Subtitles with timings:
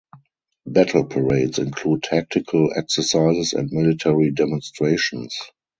[0.65, 5.39] Battle parades include tactical exercises and military demonstrations.